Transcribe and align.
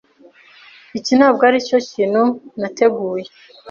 Iki 0.99 1.13
ntabwo 1.17 1.41
aricyo 1.49 1.77
kintu 1.89 2.23
nateguye. 2.59 3.27